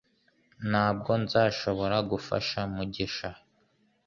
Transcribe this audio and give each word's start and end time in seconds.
Ntabwo 0.69 1.11
nzashobora 1.23 1.97
gufasha 2.11 2.59
Mugisha 2.75 3.29